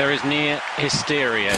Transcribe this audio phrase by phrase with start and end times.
[0.00, 1.54] There is near hysteria.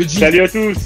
[0.00, 0.24] Le jingle.
[0.24, 0.78] Salut à tous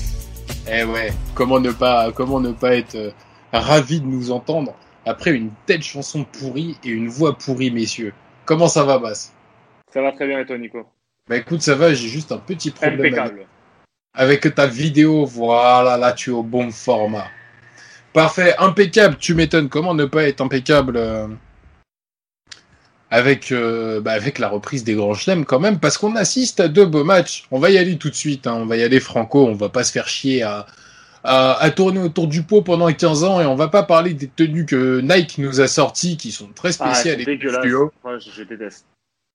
[0.68, 3.12] Eh ouais, comment ne pas, comment ne pas être euh,
[3.52, 4.74] ravi de nous entendre
[5.06, 8.12] après une telle chanson pourrie et une voix pourrie, messieurs.
[8.44, 9.32] Comment ça va, Bass
[9.92, 10.84] Ça va très bien et toi Nico?
[11.28, 13.14] Bah écoute, ça va, j'ai juste un petit problème
[14.14, 15.24] avec ta vidéo.
[15.26, 17.28] Voilà, là tu es au bon format.
[18.12, 19.68] Parfait, impeccable, tu m'étonnes.
[19.68, 21.28] Comment ne pas être impeccable euh,
[23.14, 26.66] avec, euh, bah, avec la reprise des grands chelems quand même, parce qu'on assiste à
[26.66, 27.44] deux beaux matchs.
[27.52, 28.54] On va y aller tout de suite, hein.
[28.54, 30.66] on va y aller franco, on va pas se faire chier à,
[31.22, 34.26] à, à tourner autour du pot pendant 15 ans et on va pas parler des
[34.26, 37.38] tenues que Nike nous a sorties qui sont très Ah, spéciales et.
[38.02, 38.84] Moi, je, je déteste.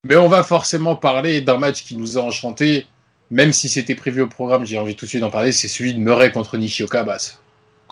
[0.03, 2.85] Mais on va forcément parler d'un match qui nous a enchanté,
[3.31, 5.93] même si c'était prévu au programme, j'ai envie tout de suite d'en parler, c'est celui
[5.93, 7.39] de Murray contre Nishioka Bass.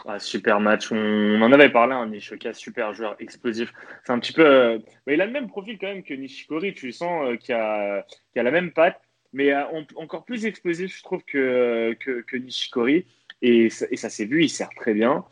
[0.05, 0.91] Ah, super match.
[0.91, 3.73] On, en avait parlé, un Nishoka, super joueur, explosif.
[4.03, 4.45] C'est un petit peu.
[4.45, 6.73] euh, il a le même profil quand même que Nishikori.
[6.73, 9.01] Tu sens euh, a, la même patte,
[9.33, 11.93] mais euh, en- encore plus explosif, je trouve, que,
[12.37, 13.05] Nishikori.
[13.41, 15.25] Et, ça- s'est vu, il sert très bien.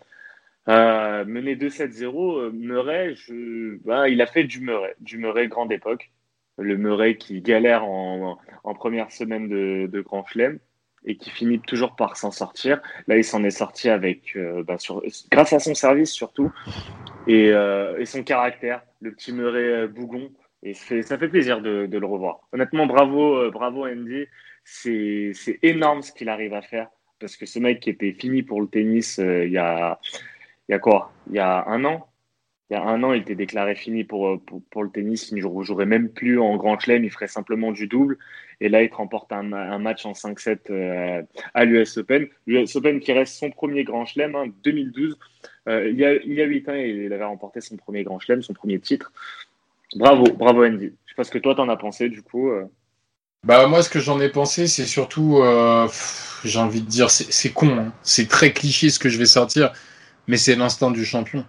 [0.68, 3.14] Euh, mené 2-7-0, euh, Murray,
[3.86, 6.12] bah, il a fait du Murray, du Murray grande époque.
[6.58, 10.60] Le Murray qui galère en, en première semaine de, de Grand Chelem
[11.06, 12.82] et qui finit toujours par s'en sortir.
[13.08, 15.02] Là, il s'en est sorti avec, euh, sur,
[15.32, 16.52] grâce à son service surtout
[17.28, 20.30] et, euh, son caractère, le petit Murray euh, bougon.
[20.64, 22.40] Et ça fait, plaisir de, le revoir.
[22.52, 24.26] Honnêtement, bravo, bravo Andy.
[24.64, 26.88] C'est énorme ce qu'il arrive à faire
[27.20, 30.00] parce que ce mec qui était fini pour le tennis il y a
[30.68, 31.12] il y a quoi?
[31.30, 32.08] Il y a un an?
[32.70, 35.30] Il y a un an, il était déclaré fini pour, euh, pour, le tennis.
[35.30, 37.04] Il ne jouerait même plus en Grand Chelem.
[37.04, 38.18] Il ferait simplement du double.
[38.60, 39.44] Et là, il te remporte un,
[39.78, 41.22] match en 5-7 euh,
[41.54, 42.28] à l'US Open.
[42.48, 45.20] L'US Open qui reste son premier Grand Chelem, hein, 2012.
[45.68, 48.20] Euh, il, y a, il y a 8 ans, il avait remporté son premier Grand
[48.20, 49.12] Chelem, son premier titre.
[49.96, 50.86] Bravo, bravo Andy.
[51.06, 52.52] Je sais pas ce que toi t'en as pensé du coup.
[53.44, 55.42] Bah moi ce que j'en ai pensé c'est surtout,
[56.44, 57.94] j'ai envie de dire, c'est c'est con, hein.
[58.02, 59.72] c'est très cliché ce que je vais sortir,
[60.28, 61.46] mais c'est l'instinct du champion.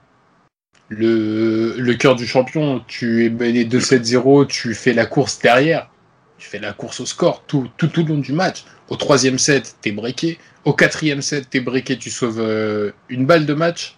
[0.88, 5.91] Le, le cœur du champion, tu es mené 2-7-0, tu fais la course derrière,
[6.38, 8.64] tu fais la course au score tout, tout, tout le long du match.
[8.88, 10.38] Au troisième set, t'es breaké.
[10.64, 13.96] Au quatrième set, t'es breaké, tu sauves euh, une balle de match?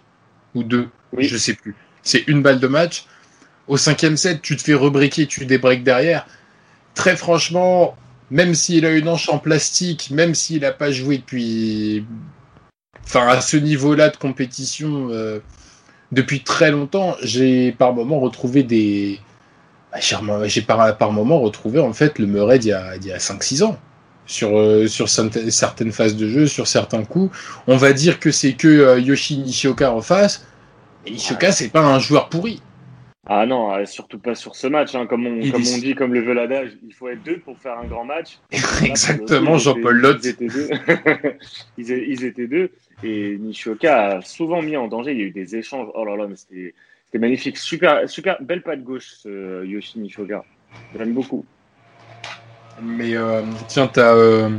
[0.55, 1.25] Ou deux, Oui.
[1.27, 1.75] je sais plus.
[2.01, 3.05] C'est une balle de match.
[3.67, 6.25] Au cinquième set, tu te fais rebreaker, tu débreaks derrière.
[6.95, 7.95] Très franchement,
[8.31, 12.03] même s'il a une hanche en plastique, même s'il n'a pas joué depuis,
[13.03, 15.39] enfin à ce niveau-là de compétition euh,
[16.11, 19.19] depuis très longtemps, j'ai par moment retrouvé des,
[19.91, 19.99] bah,
[20.45, 23.77] j'ai par, par moment retrouvé en fait le Murray d'il y a, a 5-6 ans.
[24.25, 27.35] Sur, euh, sur certaines certaines phases de jeu, sur certains coups.
[27.65, 30.45] On va dire que c'est que euh, Yoshi Nishioka en face.
[31.07, 32.61] Et Nishioka, c'est pas un joueur pourri.
[33.27, 34.95] Ah non, euh, surtout pas sur ce match.
[34.95, 35.05] hein.
[35.05, 37.39] Comme, on, Il comme est- on dit, comme le veut l'adage, il faut être deux
[37.39, 38.39] pour faire un grand match.
[38.83, 40.21] Exactement, Jean-Paul Lotte.
[40.23, 40.69] Ils étaient deux.
[41.77, 42.71] ils, é- ils étaient deux.
[43.03, 45.11] Et Nishioka a souvent mis en danger.
[45.11, 45.89] Il y a eu des échanges.
[45.93, 46.73] Oh là là, mais c'était
[47.19, 47.57] magnifique.
[47.57, 50.43] Super, super belle patte gauche, ce Yoshi Nishioka.
[50.97, 51.45] J'aime beaucoup.
[52.81, 54.49] Mais euh, tiens, t'as euh,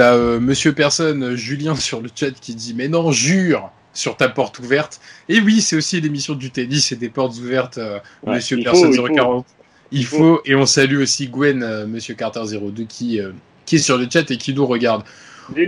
[0.00, 4.58] euh, Monsieur Personne, Julien sur le chat qui dit mais non, jure sur ta porte
[4.60, 5.00] ouverte.
[5.28, 8.62] Et oui, c'est aussi l'émission du tennis et des portes ouvertes, euh, Ouais, Monsieur faut,
[8.64, 9.14] Personne il faut.
[9.14, 9.46] 040.
[9.92, 10.40] Il faut.
[10.44, 13.32] et on salue aussi Gwen, euh, Monsieur Carter 02 qui euh,
[13.66, 15.02] qui est sur le chat et qui nous regarde.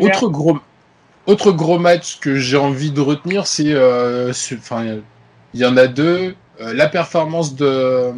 [0.00, 0.58] Autre gros,
[1.26, 4.98] autre gros match que j'ai envie de retenir, c'est, ce- enfin,
[5.54, 6.34] il y en a deux.
[6.60, 8.12] La performance de,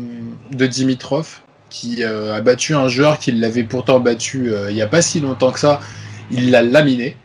[0.53, 1.41] de Dimitrov,
[1.71, 5.53] qui a battu un joueur qui l'avait pourtant battu il n'y a pas si longtemps
[5.53, 5.81] que ça.
[6.31, 7.17] Il l'a laminé,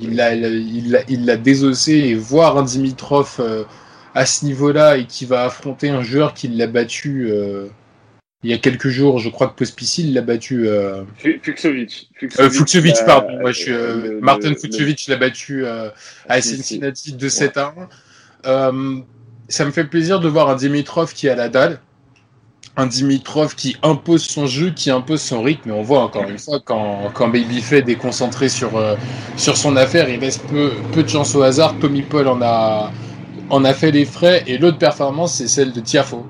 [0.00, 3.64] il l'a, il l'a, il l'a désossé et voir un Dimitrov euh,
[4.14, 7.66] à ce niveau-là et qui va affronter un joueur qui l'a battu euh,
[8.42, 10.66] il y a quelques jours, je crois que Pospisil l'a battu.
[10.66, 12.08] euh, Fu- Fuxovic.
[12.40, 13.38] euh, Fuxovic, pardon.
[13.40, 15.92] Moi, je suis, euh, le- Martin Fuxovic l'a battu à.
[16.56, 18.48] Cincinnati de 7 à 1.
[18.72, 18.96] Euh,
[19.48, 21.80] ça me fait plaisir de voir un Dimitrov qui a la dalle.
[22.76, 25.70] Un Dimitrov qui impose son jeu, qui impose son rythme.
[25.70, 28.96] Et on voit encore une fois, quand, quand Babyfed est concentré sur, euh,
[29.36, 31.74] sur son affaire, il laisse peu, peu de chance au hasard.
[31.80, 32.90] Tommy Paul en a,
[33.50, 36.24] en a fait les frais et l'autre performance, c'est celle de Tiafo.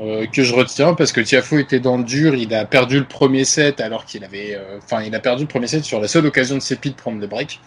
[0.00, 3.04] Euh, que je retiens parce que Tiafo était dans le dur, il a perdu le
[3.04, 6.08] premier set alors qu'il avait, euh, enfin, il a perdu le premier set sur la
[6.08, 7.60] seule occasion de Sepi de prendre le break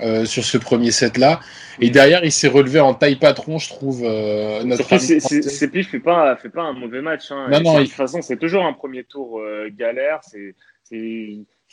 [0.00, 1.40] euh, sur ce premier set là.
[1.80, 4.02] Et derrière, il s'est relevé en taille patron, je trouve.
[4.04, 7.30] Euh, notre Sepi fait pas, fait pas un mauvais match.
[7.30, 7.48] Hein.
[7.50, 10.20] Non, non, de il- toute façon, c'est toujours un premier tour euh, galère.
[10.22, 10.54] C'est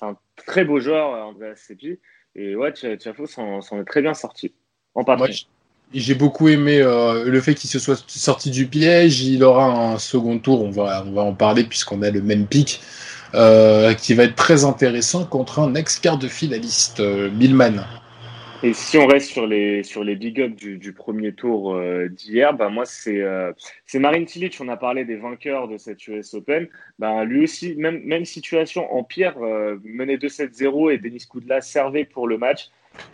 [0.01, 1.99] un très beau joueur, euh, Andreas Sepi.
[2.35, 4.53] Et ouais, Tia- Tiafo s'en est très bien sorti.
[4.93, 5.03] En
[5.93, 9.21] j'ai beaucoup aimé euh, le fait qu'il se soit sorti du piège.
[9.21, 12.47] Il aura un second tour, on va, on va en parler puisqu'on a le même
[12.47, 12.81] pic,
[13.33, 17.85] euh, qui va être très intéressant contre un ex-quart de finaliste, euh, Milman.
[18.65, 22.51] Et si on reste sur les, sur big ups du, du premier tour euh, d'hier,
[22.55, 23.53] bah moi, c'est euh,
[23.85, 24.57] c'est Marin Cilic.
[24.59, 26.67] On a parlé des vainqueurs de cette US Open.
[26.97, 32.27] Bah, lui aussi, même, situation en pire, euh, mené 2-7-0 et Denis Koudla servait pour
[32.27, 32.71] le match.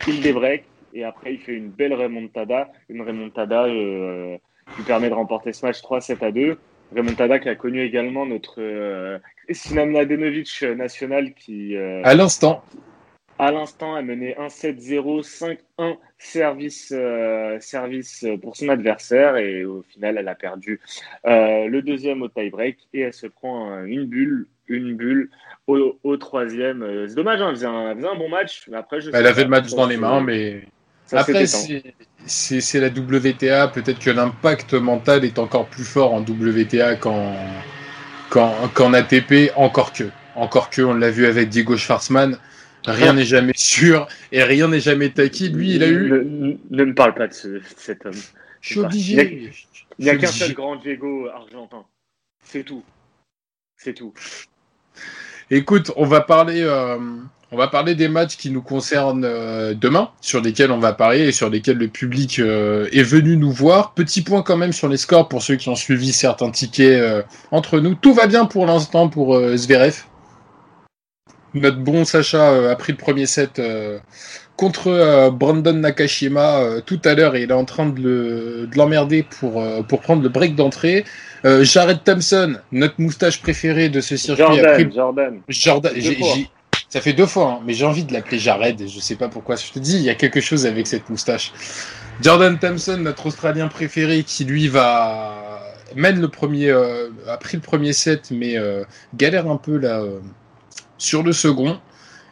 [0.08, 0.64] Il débreak
[0.94, 2.72] et après, il fait une belle remontada.
[2.88, 4.38] Une remontada euh,
[4.74, 6.56] qui permet de remporter ce match 3-7 à 2.
[6.96, 12.62] Remontada qui a connu également notre euh, Kristina Mladenovic national qui, euh, À l'instant,
[13.42, 15.22] à l'instant, a mené 1-7-0,
[15.78, 20.80] 5-1 service, euh, service pour son adversaire et au final, elle a perdu
[21.26, 25.28] euh, le deuxième au tie-break et elle se prend un- une bulle, une bulle
[25.66, 26.82] au, au troisième.
[26.82, 28.68] Euh, C'est dommage, hein, elle, faisait un, elle faisait un bon match.
[28.72, 30.62] Après, je sais elle avait le match dans les mains, mais
[31.06, 33.66] ça après, c'est- la WTA.
[33.68, 37.34] Peut-être que l'impact mental est encore plus fort en WTA qu'en
[38.30, 39.50] qu'en ATP.
[39.56, 40.04] Encore que,
[40.36, 42.38] encore que, on l'a vu avec Diego Schwartzmann.
[42.86, 45.48] Rien n'est jamais sûr et rien n'est jamais taquis.
[45.50, 46.10] Lui, il a eu.
[46.10, 48.14] Ne, ne- ne me parle pas de, ce- de cet homme.
[48.60, 48.86] Je suis pas.
[48.86, 49.52] obligé.
[49.98, 51.84] Il a- n'y a qu'un seul grand Diego argentin.
[52.44, 52.82] C'est tout.
[53.76, 54.12] C'est tout.
[55.50, 56.98] Écoute, on va parler, euh,
[57.50, 61.28] on va parler des matchs qui nous concernent euh, demain, sur lesquels on va parier
[61.28, 63.92] et sur lesquels le public euh, est venu nous voir.
[63.94, 67.22] Petit point quand même sur les scores pour ceux qui ont suivi certains tickets euh,
[67.50, 67.94] entre nous.
[67.94, 70.04] Tout va bien pour l'instant pour euh, Zverev.
[71.54, 73.98] Notre bon Sacha euh, a pris le premier set euh,
[74.56, 78.66] contre euh, Brandon Nakashima euh, tout à l'heure et il est en train de le-
[78.70, 81.04] de l'emmerder pour, euh, pour prendre le break d'entrée.
[81.44, 85.92] Euh, Jared Thompson, notre moustache préféré de ce circuit, a pris Jordan, Jordan.
[86.20, 86.44] Jordan,
[86.88, 88.80] ça fait deux fois, hein, mais j'ai envie de l'appeler Jared.
[88.80, 89.56] et Je sais pas pourquoi.
[89.56, 91.52] Je te dis, il y a quelque chose avec cette moustache.
[92.20, 95.38] Jordan Thompson, notre Australien préféré, qui lui va
[95.96, 98.84] mène le premier, euh, a pris le premier set, mais euh,
[99.14, 100.20] galère un peu là euh,
[101.02, 101.80] sur le second.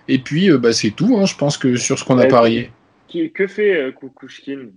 [0.09, 1.19] Et puis, euh, bah, c'est tout.
[1.19, 2.71] hein, je pense que sur ce qu'on a parié,
[3.35, 4.69] que fait euh, Kukushkin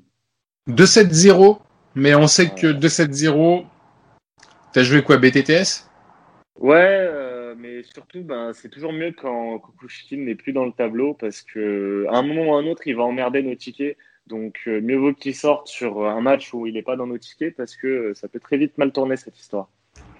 [0.69, 1.59] 2-7-0,
[1.95, 2.73] mais on sait que Ouais.
[2.73, 3.65] 2-7-0.
[4.73, 5.87] T'as joué quoi, BTTS
[6.59, 11.13] Ouais, euh, mais surtout, ben, c'est toujours mieux quand Kukushkin n'est plus dans le tableau
[11.13, 13.97] parce que à un moment ou à un autre, il va emmerder nos tickets.
[14.25, 17.17] Donc, euh, mieux vaut qu'il sorte sur un match où il n'est pas dans nos
[17.17, 19.69] tickets parce que ça peut très vite mal tourner cette histoire.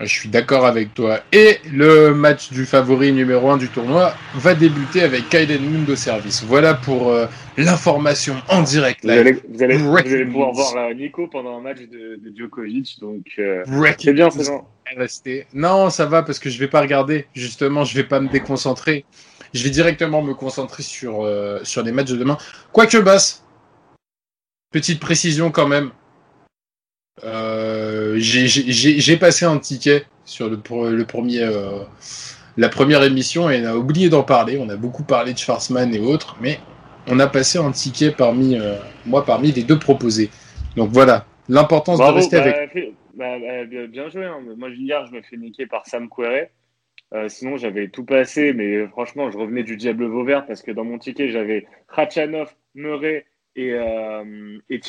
[0.05, 1.19] Je suis d'accord avec toi.
[1.31, 6.43] Et le match du favori numéro 1 du tournoi va débuter avec Kylen Mundo service.
[6.43, 7.27] Voilà pour euh,
[7.57, 8.99] l'information en direct.
[9.03, 12.19] Vous allez, vous allez, vous Breaking allez pouvoir voir là, Nico pendant un match de,
[12.21, 12.99] de Djokovic.
[12.99, 13.63] Donc, euh,
[13.99, 14.49] c'est bien, c'est.
[14.97, 15.47] Rester.
[15.53, 17.25] Non, ça va parce que je vais pas regarder.
[17.33, 19.05] Justement, je vais pas me déconcentrer.
[19.53, 22.37] Je vais directement me concentrer sur, euh, sur les matchs de demain.
[22.71, 23.45] Quoique basse.
[24.71, 25.91] Petite précision quand même.
[27.23, 30.57] Euh, j'ai- j'ai j'ai- j'ai passé un ticket sur le,
[30.91, 31.83] le premier, euh,
[32.57, 34.57] la première émission et on a oublié d'en parler.
[34.59, 36.59] On a beaucoup parlé de Schwarzman et autres, mais
[37.07, 40.31] on a passé un ticket parmi euh, moi parmi les deux proposés.
[40.75, 42.71] Donc voilà, l'importance de rester bah, avec.
[42.71, 44.25] fait- bah, bah, bien bien joué.
[44.25, 44.39] hein.
[44.57, 46.51] Moi, hier, je me fais niquer par Sam Querrey.
[47.13, 50.71] Euh, sinon, j'avais tout passé, mais euh, franchement, je revenais du Diable Vauvert parce que
[50.71, 54.79] dans mon ticket, j'avais Khachanov, Murray et, euh, et.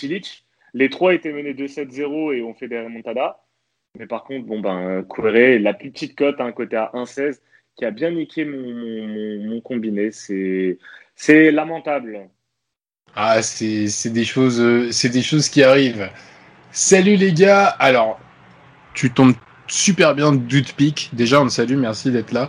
[0.74, 3.36] Les trois étaient menés 2-7-0 et ont fait des remontadas.
[3.98, 7.40] Mais par contre, bon, ben, Querrey, la plus petite cote, un côté à 1-16,
[7.76, 10.10] qui a bien niqué mon, mon, mon- mon combiné.
[10.10, 12.28] C'est lamentable.
[13.14, 16.10] Ah, c'est des choses, euh, c'est des choses qui arrivent.
[16.72, 17.66] Salut les gars.
[17.66, 18.18] Alors,
[18.94, 19.34] tu tombes
[19.68, 21.10] super bien de pic.
[21.12, 22.48] Déjà, on te salue, merci d'être là.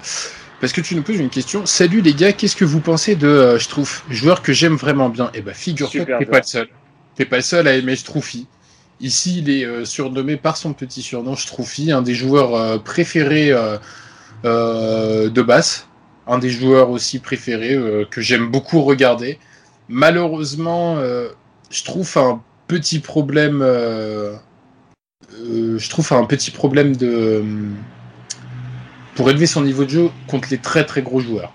[0.60, 1.68] Parce que tu nous poses une question.
[1.68, 5.30] Salut les gars, qu'est-ce que vous pensez de euh, Schtroumpf, joueur que j'aime vraiment bien
[5.36, 6.68] Eh ben, figure-toi que t'es pas le seul.
[7.16, 8.48] T'es pas le seul à aimer Schtroumpfy.
[9.02, 13.52] Ici, il est euh, surnommé par son petit surnom Schtroumpfy, un des joueurs euh, préférés
[13.52, 15.88] euh, de basse,
[16.28, 17.78] un des joueurs aussi préférés
[18.12, 19.40] que j'aime beaucoup regarder.
[19.90, 23.60] Malheureusement, je trouve un petit problème.
[25.32, 27.44] je trouve un petit problème de
[29.16, 31.54] pour élever son niveau de jeu contre les très très gros joueurs.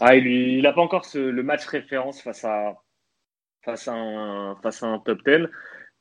[0.00, 2.74] Ah, il, lui- il a pas encore le match référence face à,
[3.66, 5.48] face à un, face à un top 10.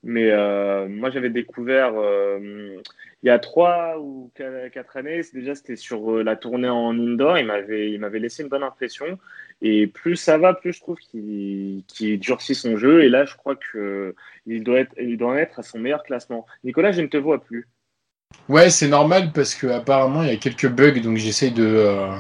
[0.04, 2.78] Mais euh, moi, j'avais découvert euh,
[3.24, 7.40] il y a trois ou quatre années, déjà c'était sur euh, la tournée en indoor,
[7.40, 9.18] il m'avait, il m'avait laissé une bonne impression.
[9.64, 11.84] Et plus ça va, plus je trouve qu'il,
[12.20, 13.04] durcit son jeu.
[13.04, 16.46] Et là, je crois qu'il doit, être, il doit en être à son meilleur classement.
[16.64, 17.68] Nicolas, je ne te vois plus.
[18.48, 22.16] Ouais, c'est normal parce que apparemment il y a quelques bugs, donc j'essaie de euh,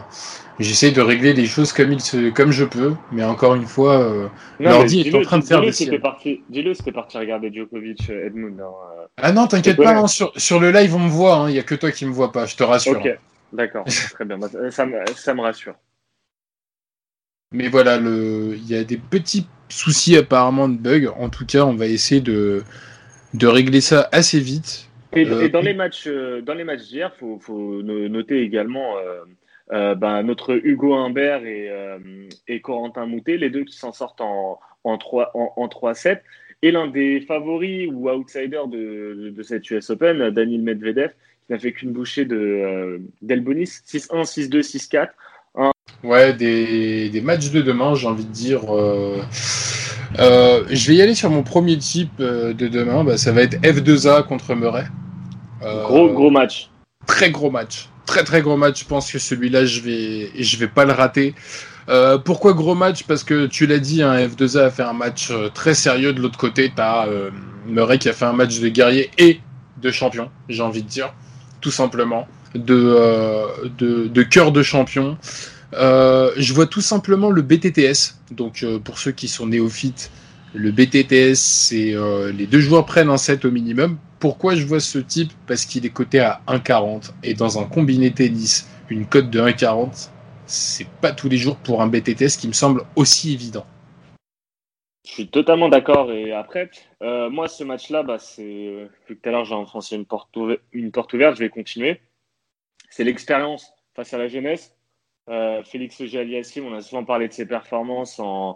[0.59, 3.99] j'essaie de régler les choses comme il se comme je peux, mais encore une fois,
[3.99, 4.27] euh,
[4.59, 8.25] l'ordi est en train de faire des c'était parti, Dis-le, c'était parti regarder Djokovic, euh,
[8.25, 8.59] Edmund.
[8.59, 8.71] Hein,
[9.17, 11.59] ah non, t'inquiète pas, hein, sur, sur le live on me voit, hein, il y
[11.59, 12.97] a que toi qui me vois pas, je te rassure.
[12.97, 13.19] Ok,
[13.53, 15.75] d'accord, très bien, bah, ça, me, ça me rassure.
[17.51, 18.55] Mais voilà, le...
[18.57, 21.11] il y a des petits soucis apparemment de bugs.
[21.19, 22.63] En tout cas, on va essayer de,
[23.35, 24.89] de régler ça assez vite.
[25.15, 28.95] Et, euh, dans les matchs, euh, dans les matchs d'hier, faut, faut noter également
[29.71, 31.69] euh, ben, notre Hugo Humbert et,
[32.47, 36.21] et Corentin Moutet, les deux qui s'en sortent en, en 3 en, 3-7.
[36.61, 41.09] Et l'un des favoris ou outsiders de, de, cette US Open, Daniel Medvedev,
[41.45, 45.09] qui n'a fait qu'une bouchée de d'Elbonis, 6-1, 6-2, 6-4.
[46.03, 48.73] Ouais, des, des, matchs de demain, j'ai envie de dire.
[48.75, 49.21] Euh,
[50.19, 53.03] euh, je vais y aller sur mon premier type de demain.
[53.03, 54.85] Bah, ça va être F2A contre Murray.
[55.83, 56.69] Gros, gros match.
[57.05, 57.89] Très gros match.
[58.05, 58.81] Très, très gros match.
[58.81, 61.33] Je pense que celui-là, je vais, je vais pas le rater.
[61.89, 63.03] Euh, pourquoi gros match?
[63.03, 66.13] Parce que tu l'as dit, hein, F2A a fait un match très sérieux.
[66.13, 67.07] De l'autre côté, tu as
[67.67, 69.39] Murray qui a fait un match de guerrier et
[69.81, 71.13] de champion, j'ai envie de dire.
[71.61, 72.27] Tout simplement.
[72.53, 75.17] De, de, de cœur de champion.
[75.73, 78.17] Euh, je vois tout simplement le BTTS.
[78.31, 80.11] Donc, euh, pour ceux qui sont néophytes,
[80.55, 83.97] le BTTS, euh, les deux joueurs prennent un set au minimum.
[84.19, 85.31] Pourquoi je vois ce type?
[85.47, 87.11] Parce qu'il est coté à 1,40.
[87.23, 90.09] Et dans un combiné tennis, une cote de 1,40,
[90.45, 93.65] c'est pas tous les jours pour un BTTS qui me semble aussi évident.
[95.05, 96.11] Je suis totalement d'accord.
[96.11, 96.71] Et après,
[97.01, 98.87] moi, ce match-là, bah, c'est.
[99.07, 100.35] Vu que tout à l'heure, j'ai enfoncé une porte,
[100.71, 102.01] une porte ouverte, je vais continuer.
[102.89, 104.75] C'est l'expérience face à la jeunesse
[105.29, 108.55] euh, Félix Auger-Aliassime, on a souvent parlé de ses performances en,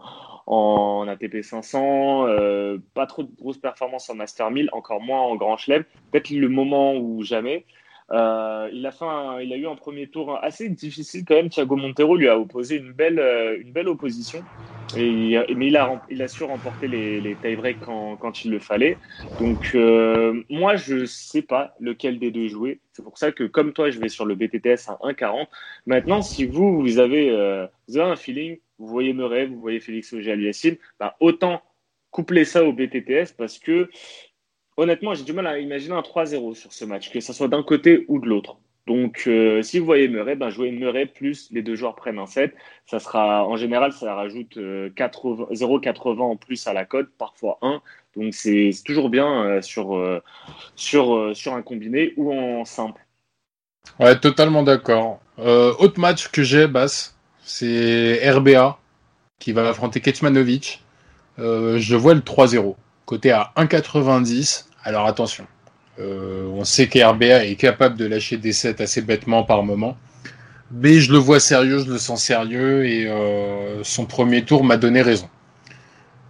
[0.50, 5.36] en ATP 500, euh, pas trop de grosses performances en Master 1000, encore moins en
[5.36, 5.84] Grand Chelem.
[6.12, 7.66] Peut-être le moment où jamais.
[8.12, 9.06] Euh, il, a fait
[9.44, 11.50] il a eu un premier tour assez difficile quand même.
[11.50, 14.44] Thiago Montero lui a opposé une belle, euh, une belle opposition.
[14.96, 18.98] Mais il a, su remporter les, les tie-breaks quand, il le fallait.
[19.40, 19.78] Donc,
[20.50, 22.80] moi, je sais pas lequel des deux jouer.
[22.94, 25.46] C'est pour ça que, comme toi, je vais sur le BTTS à 1,40.
[25.86, 27.30] Maintenant, si vous, vous avez
[27.96, 31.62] un feeling, vous voyez Murray, vous voyez Félix Auger-Aliassime, bah, autant
[32.12, 33.90] coupler ça au BTTS parce que
[34.78, 37.64] honnêtement, j'ai du mal à imaginer un 3-0 sur ce match, que ce soit d'un
[37.64, 38.58] côté ou de l'autre.
[38.88, 42.26] Donc, euh, si vous voyez Murray, ben, jouez Murray plus les deux joueurs prennent un
[42.26, 42.56] set.
[42.88, 47.82] Ça sera, en général, ça rajoute 0,80 euh, en plus à la cote, parfois 1.
[48.16, 50.02] Donc, c'est toujours bien euh, sur,
[50.76, 53.06] sur, sur un combiné ou en simple.
[54.00, 55.20] Ouais, totalement d'accord.
[55.38, 57.19] autre match que j'ai, Bass,
[57.50, 58.78] c'est RBA
[59.40, 60.84] qui va affronter Kecmanovic.
[61.38, 62.76] je vois le 3-0,
[63.06, 64.66] côté à 1,90.
[64.84, 65.48] Alors attention,
[66.00, 69.98] euh, on sait qu'RBA est capable de lâcher des sets assez bêtement par moment.
[70.72, 74.78] Mais je le vois sérieux, je le sens sérieux et euh, son premier tour m'a
[74.78, 75.28] donné raison.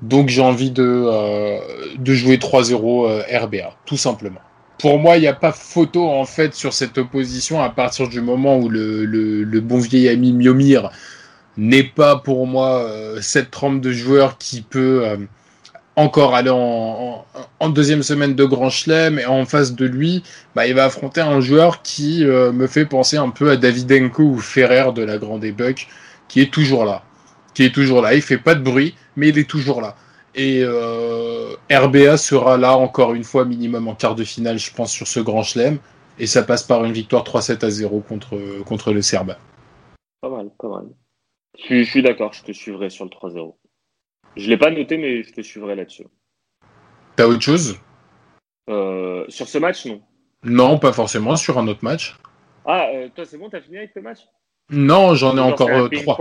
[0.01, 1.59] Donc j'ai envie de, euh,
[1.97, 4.39] de jouer 3-0 RBA, tout simplement.
[4.79, 8.21] Pour moi, il n'y a pas photo en fait sur cette opposition à partir du
[8.21, 10.89] moment où le, le, bon vieil ami Miomir
[11.59, 12.85] n'est pas pour moi
[13.21, 15.17] cette trempe de joueur qui peut
[15.99, 17.25] encore aller en,
[17.69, 20.23] deuxième semaine de Grand Chelem et en face de lui,
[20.55, 24.23] bah, il va affronter un joueur qui euh, me fait penser un peu à Davidenko
[24.23, 25.87] ou Ferrer de la Grande Buck,
[26.29, 27.03] qui est toujours là.
[27.53, 28.13] Qui est toujours là.
[28.13, 29.95] Il fait pas de bruit, mais il est toujours là.
[30.35, 34.91] Et euh, RBA sera là encore une fois minimum en quart de finale, je pense,
[34.91, 35.79] sur ce Grand Chelem.
[36.17, 39.35] Et ça passe par une victoire 3-7 à 0 contre, contre le Serbe.
[40.21, 40.85] Pas mal, pas mal.
[41.67, 43.55] Je, je suis d'accord, je te suivrai sur le 3-0.
[44.35, 46.05] Je l'ai pas noté, mais je te suivrai là-dessus.
[47.15, 47.77] T'as autre chose?
[48.69, 50.01] Euh, Sur ce match, non.
[50.43, 52.15] Non, pas forcément, sur un autre match.
[52.65, 54.19] Ah, euh, toi, c'est bon, t'as fini avec le match?
[54.71, 56.17] Non, j'en ai encore euh, trois.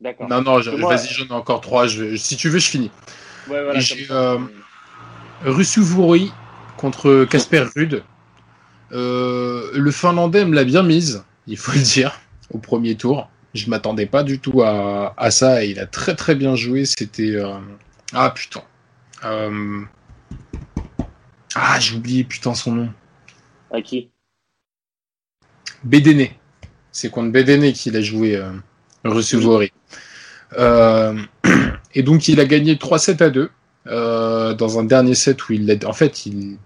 [0.00, 0.28] D'accord.
[0.28, 1.88] Non, non, vas-y, j'en ai encore trois.
[1.88, 2.90] si tu veux, je finis.
[3.48, 4.06] Ouais, voilà, J'ai
[5.42, 5.80] Russu
[6.76, 8.04] contre Casper Rude.
[8.90, 12.20] le Finlandais me l'a bien mise, il faut le dire,
[12.52, 13.28] au premier tour.
[13.54, 16.84] Je m'attendais pas du tout à, ça et il a très très bien joué.
[16.84, 17.36] C'était.
[17.36, 17.58] Euh,
[18.12, 18.62] ah putain.
[19.24, 19.80] Euh,
[21.54, 22.88] ah, j'ai oublié putain son nom.
[23.72, 24.10] À qui?
[25.84, 26.36] Bédéné.
[26.90, 28.50] C'est contre Bédéné qu'il a joué euh,
[30.58, 31.22] euh
[31.96, 33.50] Et donc, il a gagné 3-7 à 2
[33.86, 36.58] euh, dans un dernier set où il, en fait, il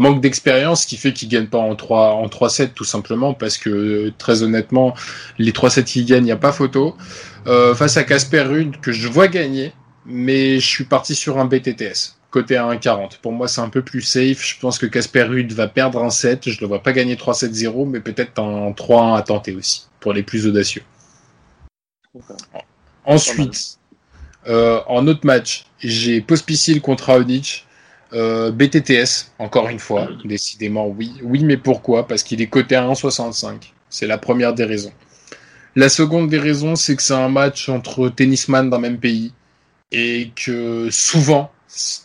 [0.00, 4.10] manque d'expérience, qui fait qu'il gagne pas en 3 en 3-7 tout simplement parce que
[4.16, 4.94] très honnêtement,
[5.38, 6.96] les 3-7 qu'il gagne, il n'y a pas photo.
[7.46, 9.74] Euh, face à Casper Ruud que je vois gagner,
[10.06, 13.18] mais je suis parti sur un BTTS côté à 1,40.
[13.20, 14.42] Pour moi, c'est un peu plus safe.
[14.42, 16.48] Je pense que Casper Ruud va perdre un set.
[16.48, 20.14] Je ne le vois pas gagner 3-7-0, mais peut-être un 3-1 à tenter aussi, pour
[20.14, 20.82] les plus audacieux.
[23.04, 23.78] Ensuite,
[24.46, 27.66] euh, en autre match, j'ai Pospisil contre Raonic.
[28.12, 31.12] Euh, BTTS, encore une fois, décidément oui.
[31.22, 32.08] Oui, mais pourquoi?
[32.08, 33.72] Parce qu'il est coté à 1,65.
[33.88, 34.92] C'est la première des raisons.
[35.76, 39.32] La seconde des raisons, c'est que c'est un match entre tennisman d'un même pays
[39.92, 41.50] et que souvent,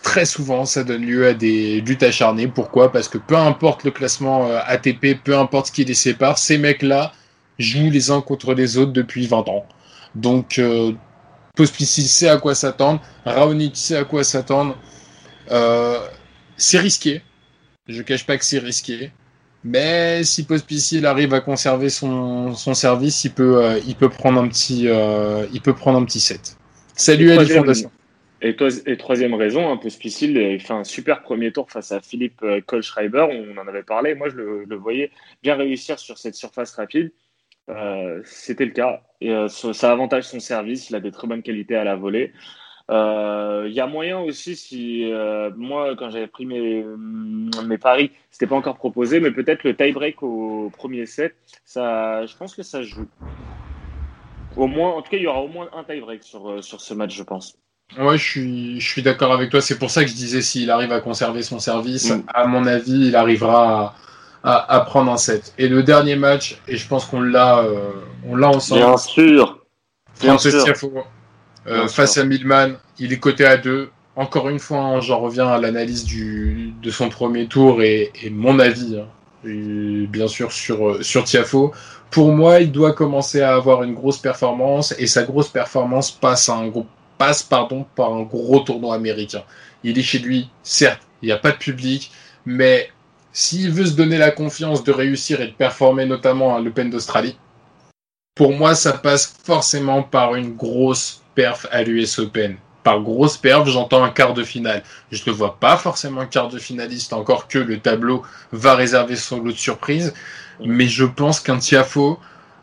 [0.03, 2.47] très souvent, ça donne lieu à des luttes acharnées.
[2.47, 2.91] Pourquoi?
[2.91, 6.57] Parce que peu importe le classement euh, ATP, peu importe ce qui les sépare, ces
[6.59, 7.13] mecs-là
[7.57, 9.65] jouent les uns contre les autres depuis 20 ans.
[10.13, 10.91] Donc, euh,
[11.55, 14.77] Pospisil sait à quoi s'attendre, Raonic sait à quoi s'attendre.
[15.51, 15.99] Euh,
[16.57, 17.21] c'est risqué.
[17.87, 19.11] Je cache pas que c'est risqué.
[19.65, 24.39] Mais si Pospisil arrive à conserver son, son service, il peut, euh, il peut prendre
[24.39, 26.55] un petit, euh, il peut prendre un petit set.
[26.93, 27.91] Salut à Fondation.
[28.43, 31.99] Et, et, troisième raison, un peu difficile, il fait un super premier tour face à
[31.99, 35.09] Philippe euh, Kohlschreiber, on en avait parlé, moi je le, le voyais
[35.41, 37.11] bien réussir sur cette surface rapide.
[38.23, 39.01] C'était le cas.
[39.19, 42.33] Et, ça avantage son service, il a des très bonnes qualités à la volée.
[42.91, 46.85] Euh, il y a moyen aussi, si euh, moi, quand j'avais pris mes,
[47.65, 52.35] mes paris, c'était pas encore proposé, mais peut-être le tie-break au premier set, ça, je
[52.37, 53.07] pense que ça joue.
[54.55, 56.93] Au moins, en tout cas, il y aura au moins un tie-break sur, sur ce
[56.93, 57.57] match, je pense.
[57.99, 59.61] Ouais, je suis, je suis d'accord avec toi.
[59.61, 62.23] C'est pour ça que je disais s'il arrive à conserver son service, mm.
[62.33, 63.95] à mon avis, il arrivera
[64.43, 65.53] à, à, à, prendre un set.
[65.57, 67.91] Et le dernier match, et je pense qu'on l'a, euh,
[68.27, 68.81] on l'a ensemble.
[68.81, 69.65] Bien sûr.
[70.21, 70.63] Bien sûr.
[71.67, 73.89] Euh, face à Milman, il est coté à 2.
[74.15, 78.59] Encore une fois, hein, j'en reviens à l'analyse de son premier tour et, et mon
[78.59, 79.07] avis, hein,
[79.45, 81.73] et bien sûr sur, sur Tiafo.
[82.11, 86.47] Pour moi, il doit commencer à avoir une grosse performance et sa grosse performance passe
[86.49, 89.43] à un groupe passe pardon, par un gros tournoi américain.
[89.83, 92.11] Il est chez lui, certes, il n'y a pas de public,
[92.45, 92.89] mais
[93.31, 97.37] s'il veut se donner la confiance de réussir et de performer notamment à l'Open d'Australie,
[98.35, 102.57] pour moi, ça passe forcément par une grosse perf à l'US Open.
[102.83, 104.83] Par grosse perf, j'entends un quart de finale.
[105.11, 109.15] Je ne vois pas forcément un quart de finaliste, encore que le tableau va réserver
[109.15, 110.13] son lot de surprise.
[110.63, 112.19] Mais je pense qu'un Tiafo,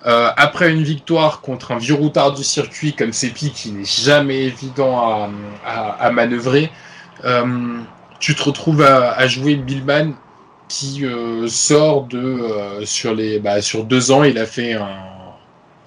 [0.07, 4.45] euh, après une victoire contre un vieux routard du circuit comme Sepi, qui n'est jamais
[4.45, 5.29] évident
[5.67, 6.71] à, à, manœuvrer,
[7.25, 7.79] euh,
[8.21, 10.13] tu te retrouves à, jouer Billman
[10.69, 14.89] qui euh, sort de sur les bah, sur deux ans, il a fait un,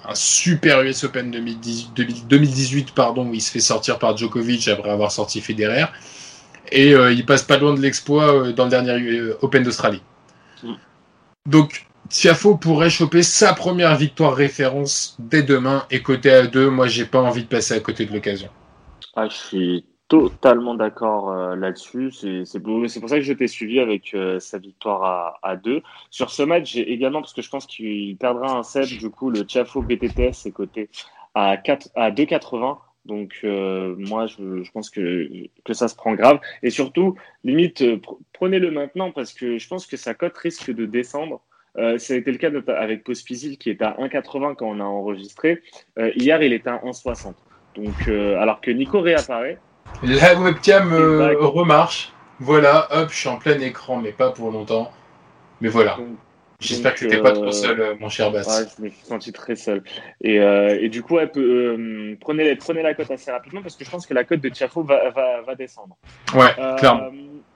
[0.08, 4.90] un super US Open 2018, 2018 pardon, où il se fait sortir par Djokovic après
[4.90, 5.86] avoir sorti Federer,
[6.72, 10.02] et euh, il passe pas loin de l'exploit dans le dernier Open d'Australie.
[10.64, 10.74] Mm.
[11.48, 16.88] Donc Tiafo pourrait choper sa première victoire référence dès demain et côté à deux, moi
[16.88, 18.50] j'ai pas envie de passer à côté de l'occasion.
[19.16, 22.12] Ah, je suis totalement d'accord euh, là-dessus.
[22.12, 25.82] C'est pour, ça que je t'ai suivi avec euh, sa victoire à, à deux.
[26.10, 29.30] Sur ce match, j'ai également, parce que je pense qu'il perdra un set, du coup,
[29.30, 30.90] le Tiafo BTTS est coté
[31.34, 32.78] à, 4, à 2,80.
[33.06, 35.30] Donc euh, moi, je, pense que,
[35.72, 36.40] ça se prend grave.
[36.64, 37.84] Et surtout, limite,
[38.34, 41.42] prenez-le maintenant parce que je pense que sa cote risque de descendre.
[41.78, 44.84] Euh, ça a été le cas avec Pospisil qui est à 1,80 quand on a
[44.84, 45.62] enregistré.
[45.98, 47.34] Hier, il était à 1,60.
[47.76, 49.60] Donc, alors que Nico réapparaît.
[50.04, 52.12] La webcam euh, remarche.
[52.40, 54.92] Voilà, hop, je suis en plein écran, mais pas pour longtemps.
[55.62, 55.98] Mais voilà.
[56.60, 58.48] J'espère que tu n'étais pas trop seul, mon cher Bass.
[58.48, 59.84] Ouais, je me suis senti très seul.
[60.22, 64.06] Et, et du coup, peut, prenez, prenez la cote assez rapidement parce que je pense
[64.06, 65.98] que la cote de Tiafo va, va, va descendre.
[66.34, 67.12] Ouais, clairement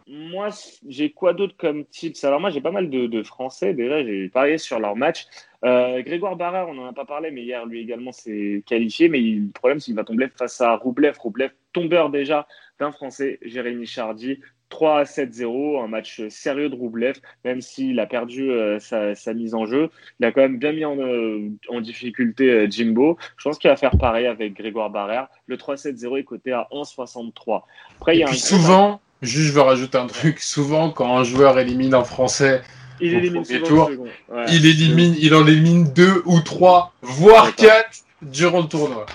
[0.10, 0.50] moi,
[0.88, 2.24] j'ai quoi d'autre comme tips?
[2.24, 3.74] Alors moi, j'ai pas mal de, de, Français.
[3.74, 5.28] Déjà, j'ai parié sur leur match.
[5.66, 9.10] Euh, Grégoire Barrère, on n'en a pas parlé, mais hier, lui également s'est qualifié.
[9.10, 11.18] Mais il, le problème, c'est qu'il va tomber face à Roublev.
[11.20, 12.48] Roublev, tombeur déjà
[12.80, 14.40] d'un Français, Jérémy Chardy.
[14.70, 19.34] 3 à 7-0, un match sérieux de Roublev, même s'il a perdu euh, sa, sa,
[19.34, 19.90] mise en jeu.
[20.20, 23.18] Il a quand même bien mis en, euh, en difficulté euh, Jimbo.
[23.38, 25.28] Je pense qu'il va faire pareil avec Grégoire Barrère.
[25.48, 27.64] Le 3-7-0 est coté à 1,63.
[27.98, 30.40] Après, il y a un souvent, Juste, je veux rajouter un truc.
[30.40, 32.62] Souvent, quand un joueur élimine un Français
[33.02, 33.90] il élimine tour,
[34.30, 34.46] ouais.
[34.50, 39.06] il élimine, il en élimine deux ou trois, voire quatre durant le tournoi.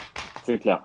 [0.44, 0.82] C'est clair.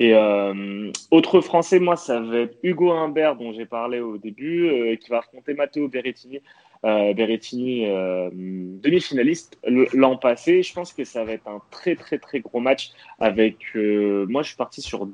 [0.00, 4.68] Et euh, autre Français, moi, ça va être Hugo Humbert, dont j'ai parlé au début,
[4.68, 6.40] euh, qui va affronter Matteo Berrettini.
[6.84, 7.86] Euh, Berrettini,
[8.30, 9.58] demi-finaliste
[9.92, 10.62] l'an passé.
[10.62, 13.56] Je pense que ça va être un très, très, très gros match avec.
[13.74, 15.08] Moi, je suis parti sur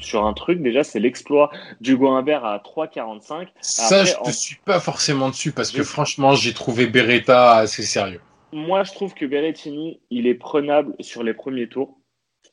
[0.00, 0.60] sur un truc.
[0.62, 3.48] Déjà, c'est l'exploit d'Hugo Humbert à 3,45.
[3.60, 7.56] Ça, Après, je en- ne suis pas forcément dessus parce que franchement, j'ai trouvé Beretta
[7.56, 8.20] assez sérieux.
[8.52, 11.98] Moi, je trouve que Berrettini, il est prenable sur les premiers tours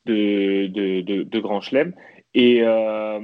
[0.06, 1.94] de, de, de, de Grand Chelem.
[2.34, 3.20] Et euh,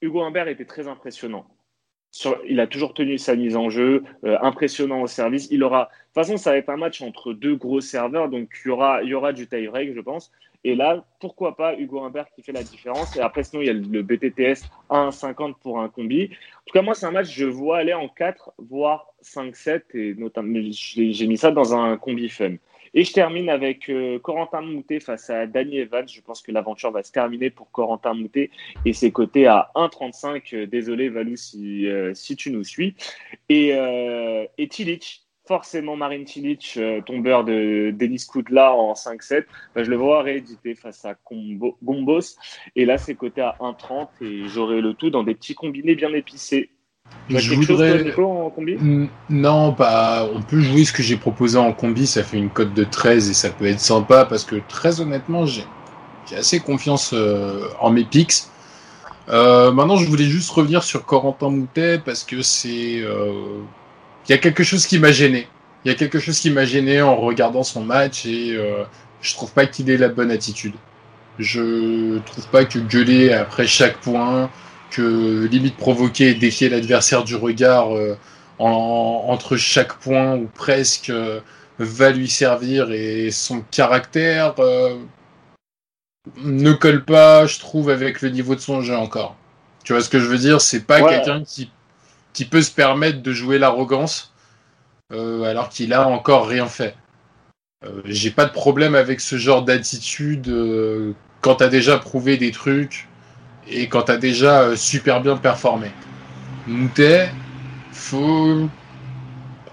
[0.00, 1.46] Hugo Humbert était très impressionnant.
[2.10, 5.48] Sur, il a toujours tenu sa mise en jeu, euh, impressionnant au service.
[5.50, 8.50] Il aura, de toute façon, ça va être un match entre deux gros serveurs, donc
[8.64, 10.30] il y aura, il y aura du tie-break, je pense.
[10.64, 13.16] Et là, pourquoi pas Hugo Humbert qui fait la différence.
[13.16, 16.24] Et après, sinon, il y a le BTTS à 1,50 pour un combi.
[16.24, 20.14] En tout cas, moi, c'est un match, je vois aller en 4, voire 5-7, et
[20.14, 22.54] notamment, j'ai mis ça dans un combi fun.
[22.96, 26.08] Et je termine avec euh, Corentin Moutet face à Danny Evans.
[26.08, 28.50] Je pense que l'aventure va se terminer pour Corentin Moutet
[28.84, 30.54] et c'est coté à 1,35.
[30.54, 32.94] Euh, Désolé, Valou, si, euh, si tu nous suis.
[33.48, 39.46] Et, euh, et Tilic, forcément Marine Tilic, euh, tombeur de Denis Koudla en 5-7.
[39.74, 42.36] Bah, je le vois réédité face à Combo- Gombos.
[42.76, 46.12] Et là, c'est coté à 1,30 et j'aurai le tout dans des petits combinés bien
[46.14, 46.70] épicés.
[47.28, 48.76] Tu as Je quelque chose, voudrais- toi, Nico, en combi?
[49.28, 52.72] Non, bah, on peut jouer ce que j'ai proposé en combi, ça fait une cote
[52.72, 55.64] de 13 et ça peut être sympa parce que très honnêtement, j'ai
[56.26, 58.44] j'ai assez confiance euh, en mes picks.
[59.28, 63.02] Euh, maintenant, je voulais juste revenir sur Corentin Moutet parce que c'est.
[64.28, 65.48] Il y a quelque chose qui m'a gêné.
[65.84, 68.84] Il y a quelque chose qui m'a gêné en regardant son match et euh,
[69.20, 70.74] je trouve pas qu'il ait la bonne attitude.
[71.38, 74.50] Je trouve pas que gueuler après chaque point,
[74.90, 78.16] que limite provoquer et défier l'adversaire du regard euh,
[78.58, 81.40] en- entre chaque point ou presque euh,
[81.78, 84.96] va lui servir et son caractère euh,
[86.42, 89.36] ne colle pas, je trouve, avec le niveau de son jeu encore.
[89.84, 90.60] Tu vois ce que je veux dire?
[90.60, 91.10] C'est pas Ouais.
[91.10, 91.70] quelqu'un qui,
[92.34, 94.34] qui peut se permettre de jouer l'arrogance
[95.12, 96.94] euh, alors qu'il a encore rien fait.
[97.84, 102.50] Euh, J'ai pas de problème avec ce genre d'attitude euh, quand t'as déjà prouvé des
[102.50, 103.08] trucs
[103.68, 105.90] et quand t'as déjà super bien performé.
[106.66, 107.30] Moutet,
[107.92, 108.68] faut.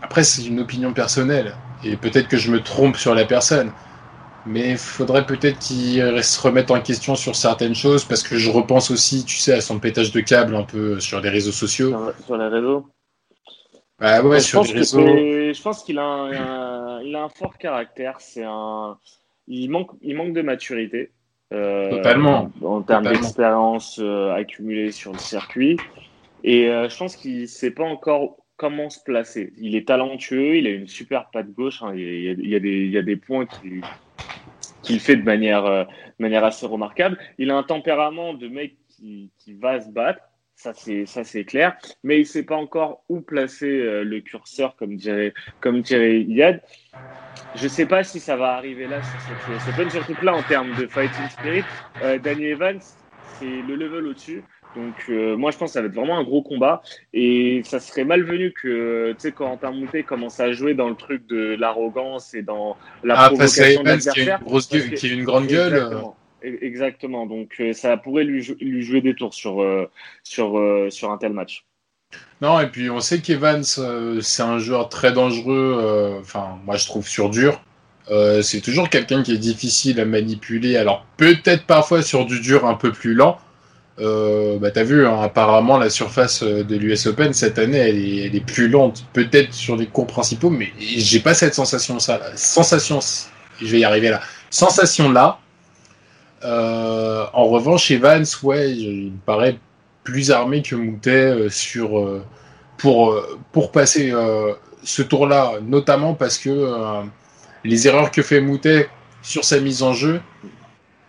[0.02, 3.72] Après, c'est une opinion personnelle et peut-être que je me trompe sur la personne.
[4.46, 8.90] Mais faudrait peut-être qu'il se remette en question sur certaines choses parce que je repense
[8.90, 11.90] aussi, tu sais, à son pétage de câble un peu sur les réseaux sociaux.
[11.90, 12.88] sur, sur les réseaux
[14.00, 15.00] Bah ouais, je sur pense les réseaux.
[15.00, 18.20] je pense qu'il a un, un- il a un fort caractère.
[18.20, 18.98] C'est un,
[19.48, 21.12] il manque, il manque de maturité.
[21.54, 22.50] euh, Totalement.
[22.64, 25.78] En termes d'expérience euh, accumulée sur le circuit.
[26.44, 29.54] Et euh, je pense qu'il sait pas encore comment se placer.
[29.58, 31.82] Il est talentueux, il a une super patte gauche.
[31.84, 33.86] hein, il, y a, il y a des, il y a des points qui-
[34.82, 35.90] qu'il fait de manière, euh, de
[36.20, 37.18] manière assez remarquable.
[37.38, 40.22] Il a un tempérament de mec qui, qui va se battre.
[40.56, 41.76] Ça, c'est, ça, c'est clair.
[42.04, 46.62] Mais il sait pas encore où placer euh, le curseur, comme dirait, comme dirait Yad.
[47.56, 50.76] Je sais pas si ça va arriver là sur cette surtout que là, en termes
[50.76, 51.64] de fighting spirit,
[52.04, 52.80] euh, Danny Evans,
[53.40, 54.44] c'est le level au-dessus.
[54.76, 56.82] Donc, euh, moi, je pense que ça va être vraiment un gros combat.
[57.14, 61.28] Et ça serait malvenu que, tu sais, Corentin Moutet commence à jouer dans le truc
[61.28, 64.92] de l'arrogance et dans la Ah, provocation de Evans qui a une grosse gueule, parce
[64.92, 65.74] que- qui a une grande gueule.
[65.74, 66.16] Exactement.
[66.44, 67.26] E- Exactement.
[67.26, 69.90] Donc, euh, ça pourrait lui, jou- lui jouer des tours sur, euh,
[70.24, 71.66] sur, sur un tel match.
[72.42, 77.08] Non, et puis on sait qu'Evans, c'est un joueur très dangereux, enfin, moi je trouve
[77.08, 77.62] sur dur.
[78.42, 82.74] C'est toujours quelqu'un qui est difficile à manipuler, alors peut-être parfois sur du dur un
[82.74, 83.38] peu plus lent.
[84.02, 88.36] Euh, bah, T'as vu, hein, apparemment, la surface euh, de l'US Open cette année, elle
[88.36, 93.00] est, plus lente, peut-être sur les cours principaux, mais j'ai pas cette sensation, ça, sensation,
[93.62, 95.40] je vais y arriver là, sensation là.
[96.44, 99.60] Euh, en revanche, Evans, ouais, il paraît
[100.04, 102.24] plus armé que Moutet sur
[102.80, 103.16] pour
[103.52, 104.12] pour passer
[104.82, 107.04] ce tour-là, notamment parce que
[107.64, 108.90] les erreurs que fait Moutet
[109.22, 110.20] sur sa mise en jeu,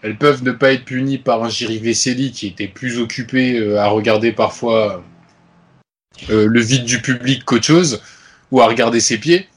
[0.02, 3.80] elles peuvent ne pas être punies par un Jiri Veseli qui était plus occupé euh,
[3.80, 5.02] à regarder parfois
[6.30, 8.02] euh, le vide du public qu'autre chose
[8.50, 9.48] ou à regarder ses pieds.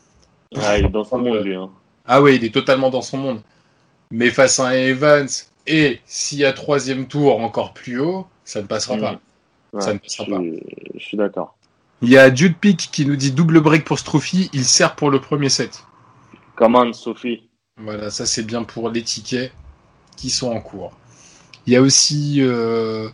[0.58, 1.55] Ah, il est dans son monde, lui.
[1.55, 1.69] hein.
[2.05, 3.41] Ah ouais, il est totalement dans son monde.
[4.12, 5.27] Mais face à un Evans
[5.67, 9.01] et s'il y a troisième tour encore plus haut, ça ne passera Mm.
[9.01, 9.19] pas.
[9.73, 10.39] Ouais, Ça ne passera je, pas.
[10.39, 10.63] suis-
[10.95, 11.58] je suis d'accord.
[12.01, 15.10] Il y a Jude Pick qui nous dit double break pour Strophy, il sert pour
[15.10, 15.84] le premier set.
[16.55, 19.51] Comment, Sophie Voilà, ça c'est bien pour les tickets
[20.15, 20.91] qui sont en cours.
[21.67, 23.10] Il y a aussi euh,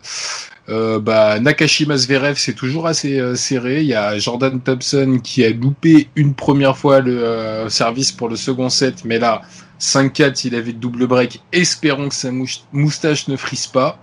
[0.68, 3.80] euh, bah, Nakashima Zverev, c'est toujours assez euh, serré.
[3.80, 8.28] Il y a Jordan Thompson qui a loupé une première fois le euh, service pour
[8.28, 9.42] le second set, mais là
[9.80, 11.42] 5-4, il avait double break.
[11.52, 12.30] Espérons que sa
[12.72, 13.98] moustache ne frise pas.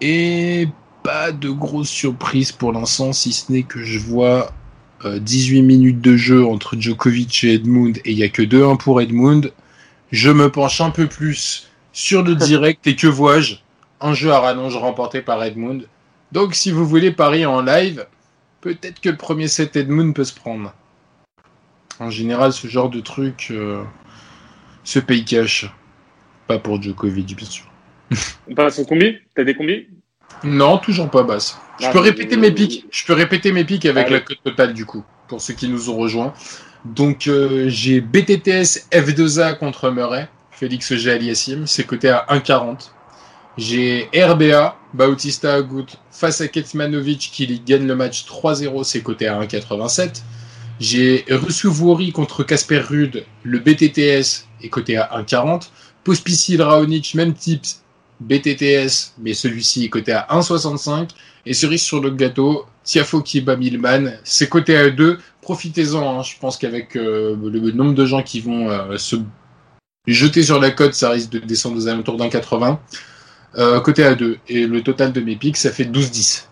[0.00, 0.68] Et
[1.02, 4.52] pas de grosse surprise pour l'instant, si ce n'est que je vois
[5.06, 8.76] euh, 18 minutes de jeu entre Djokovic et Edmund et il n'y a que 2-1
[8.76, 9.52] pour Edmund.
[10.10, 13.54] Je me penche un peu plus sur le direct et que vois-je?
[14.02, 15.88] Un jeu à rallonge remporté par Edmund.
[16.30, 18.06] Donc si vous voulez parier en live,
[18.60, 20.74] peut-être que le premier set Edmund peut se prendre.
[21.98, 23.82] En général, ce genre de truc euh,
[24.84, 25.70] se paye cash.
[26.46, 27.64] Pas pour Djokovic, bien sûr.
[28.46, 29.16] On passe au combi?
[29.34, 29.88] T'as des combis?
[30.44, 31.58] Non, toujours pas basse.
[31.80, 32.84] Je Ah, peux répéter mes pics.
[32.90, 34.16] Je peux répéter mes pics avec Allez.
[34.16, 36.34] la cote totale du coup, pour ceux qui nous ont rejoints.
[36.84, 42.90] Donc euh, j'ai BTTS F2A contre Murray, Félix Auger Aliassime, c'est coté à 1,40.
[43.58, 49.38] J'ai RBA, Bautista Agut face à Ketsmanovic qui gagne le match 3-0, c'est coté à
[49.38, 50.22] 1,87.
[50.80, 55.68] J'ai Rusuvori contre Casper Rude, le BTTS est coté à 1,40.
[56.04, 57.64] Pospisil Raonic, même type
[58.20, 61.10] BTTS, mais celui-ci est coté à 1,65.
[61.44, 63.22] Et cerise sur le gâteau, Tiafo
[63.58, 65.18] Milman, c'est coté à 2.
[65.42, 66.22] Profitez-en, hein.
[66.22, 69.16] je pense qu'avec euh, le nombre de gens qui vont euh, se
[70.14, 72.80] jeter sur la cote, ça risque de descendre aux alentours d'un 80.
[73.58, 74.38] Euh, côté à 2.
[74.48, 76.48] Et le total de mes pics, ça fait 12-10.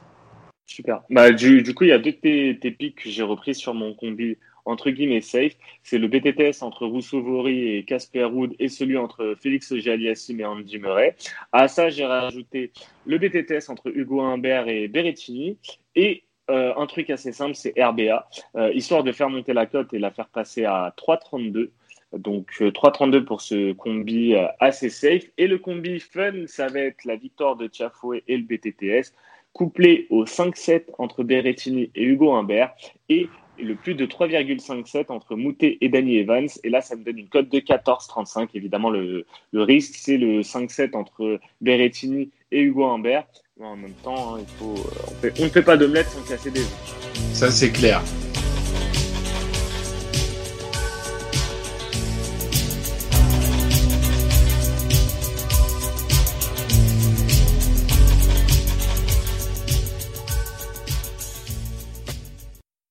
[0.66, 1.02] Super.
[1.10, 4.36] Bah, du, coup, il y a deux de pics que j'ai repris sur mon combi
[4.64, 5.52] entre guillemets safe.
[5.82, 10.44] C'est le BTTS entre Rousseau Vori et Casper Ruud et celui entre Félix Auger-Aliassime et
[10.44, 11.16] Andy Murray.
[11.52, 12.72] À ça, j'ai rajouté
[13.06, 15.58] le BTTS entre Hugo Humbert et Berrettini
[15.94, 19.94] et euh, un truc assez simple, c'est RBA, euh, histoire de faire monter la cote
[19.94, 21.70] et la faire passer à 3,32.
[22.18, 25.24] Donc euh, 3,32 pour ce combi euh, assez safe.
[25.38, 29.12] Et le combi fun, ça va être la victoire de Tiafoué et le BTTS,
[29.53, 32.74] couplé au 5-7 entre Berrettini et Hugo Humbert,
[33.09, 36.48] et le plus de 3,57 entre Moutet et Danny Evans.
[36.64, 38.48] Et là, ça me donne une cote de 14,35.
[38.55, 43.27] Évidemment, le, le risque, c'est le 5-7 entre Berrettini et Hugo Humbert.
[43.59, 47.33] Mais en même temps, hein, euh, on ne fait pas d'omelette sans casser des œufs.
[47.33, 48.03] Ça, c'est clair.